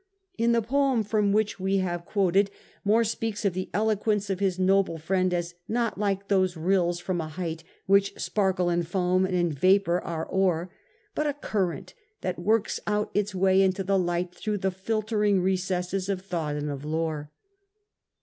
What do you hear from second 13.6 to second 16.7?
into light through the filtering recesses of thought